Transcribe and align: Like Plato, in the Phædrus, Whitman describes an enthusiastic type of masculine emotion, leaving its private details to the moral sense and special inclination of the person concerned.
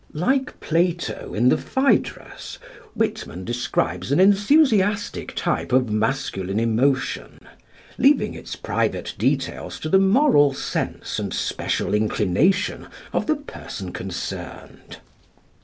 Like 0.13 0.59
Plato, 0.61 1.35
in 1.35 1.49
the 1.49 1.57
Phædrus, 1.57 2.57
Whitman 2.95 3.45
describes 3.45 4.11
an 4.11 4.19
enthusiastic 4.19 5.35
type 5.35 5.71
of 5.71 5.91
masculine 5.91 6.59
emotion, 6.59 7.37
leaving 7.99 8.33
its 8.33 8.55
private 8.55 9.13
details 9.19 9.79
to 9.81 9.89
the 9.89 9.99
moral 9.99 10.55
sense 10.55 11.19
and 11.19 11.31
special 11.31 11.93
inclination 11.93 12.87
of 13.13 13.27
the 13.27 13.35
person 13.35 13.93
concerned. 13.93 14.97